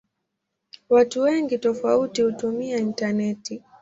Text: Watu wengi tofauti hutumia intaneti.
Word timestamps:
Watu 0.89 1.21
wengi 1.21 1.57
tofauti 1.57 2.21
hutumia 2.21 2.77
intaneti. 2.77 3.63